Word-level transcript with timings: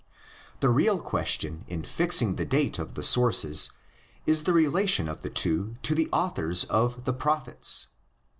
The 0.61 0.69
real 0.71 0.99
question 0.99 1.63
in 1.67 1.83
fixing 1.83 2.35
the 2.35 2.43
date 2.43 2.79
of 2.79 2.95
the 2.95 3.03
sources 3.03 3.69
is 4.25 4.45
the 4.45 4.51
relation 4.51 5.07
of 5.07 5.21
the 5.21 5.29
two 5.29 5.75
to 5.83 5.93
the 5.93 6.09
authors 6.11 6.63
of 6.63 7.03
the 7.03 7.13
"Prophets." 7.13 7.85